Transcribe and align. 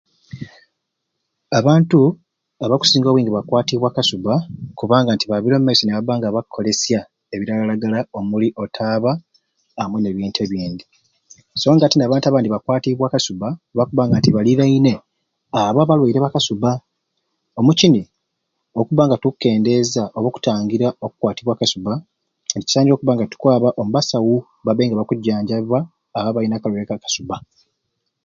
Abantu 1.59 1.99
abakusinga 2.65 3.07
obwingi 3.09 3.31
bakwaka 3.33 3.73
akasuba 3.89 4.33
kubanga 4.79 5.09
nti 5.13 5.25
babire 5.31 5.53
omu 5.55 5.65
maisi 5.65 5.83
nibaba 5.85 6.13
ngabakolesya 6.17 6.99
ebiragalagala 7.33 7.99
omuli 8.17 8.47
otaaba 8.63 9.11
amwei 9.81 10.01
nibintu 10.01 10.39
ebindi 10.45 10.83
so 11.61 11.67
nga 11.75 11.85
te 11.89 11.95
abantu 12.01 12.25
abandi 12.27 12.49
bakwatibwe 12.49 13.05
akasuba 13.05 13.47
nti 14.17 14.29
baliraine 14.35 14.93
abo 15.61 15.79
abalwaire 15.81 16.19
ba 16.21 16.33
kasuba 16.35 16.71
omukini 17.59 18.01
okub 18.79 18.97
nga 19.05 19.17
tukendeza 19.23 20.03
oba 20.17 20.27
okutangira 20.29 20.87
oku 21.03 21.15
kwatibwa 21.19 21.53
akaduba 21.55 21.93
kisaniire 22.65 22.93
okuba 22.95 23.13
nga 23.15 23.25
tukwaba 23.31 23.67
omu 23.79 23.91
basawu 23.95 24.35
babe 24.65 24.81
nga 24.85 24.99
bakujanjabibwa 24.99 25.79
abo 26.17 26.27
abalwaire 26.29 26.85
ba 26.91 27.01
kasuba 27.03 27.35